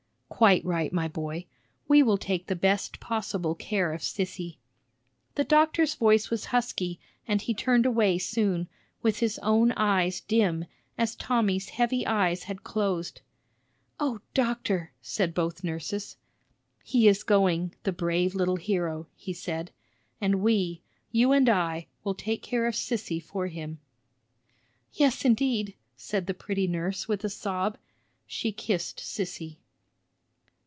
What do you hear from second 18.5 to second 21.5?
hero!" he said. "And we, you and